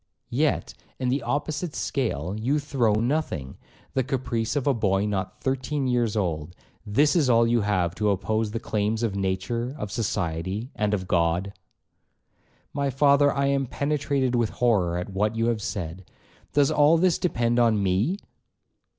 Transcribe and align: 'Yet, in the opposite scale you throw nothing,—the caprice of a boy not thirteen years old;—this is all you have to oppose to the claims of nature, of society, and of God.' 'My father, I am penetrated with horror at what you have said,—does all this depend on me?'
'Yet, 0.31 0.73
in 0.97 1.09
the 1.09 1.21
opposite 1.21 1.75
scale 1.75 2.35
you 2.35 2.57
throw 2.57 2.93
nothing,—the 2.95 4.03
caprice 4.03 4.55
of 4.55 4.65
a 4.65 4.73
boy 4.73 5.05
not 5.05 5.39
thirteen 5.39 5.85
years 5.85 6.17
old;—this 6.17 7.15
is 7.15 7.29
all 7.29 7.45
you 7.45 7.61
have 7.61 7.93
to 7.93 8.09
oppose 8.09 8.47
to 8.47 8.53
the 8.53 8.59
claims 8.59 9.03
of 9.03 9.15
nature, 9.15 9.75
of 9.77 9.91
society, 9.91 10.71
and 10.73 10.95
of 10.95 11.07
God.' 11.07 11.53
'My 12.73 12.89
father, 12.89 13.31
I 13.31 13.45
am 13.45 13.67
penetrated 13.67 14.33
with 14.33 14.49
horror 14.49 14.97
at 14.97 15.13
what 15.13 15.35
you 15.35 15.45
have 15.49 15.61
said,—does 15.61 16.71
all 16.71 16.97
this 16.97 17.19
depend 17.19 17.59
on 17.59 17.83
me?' 17.83 18.17